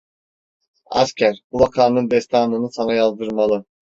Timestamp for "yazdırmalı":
2.93-3.65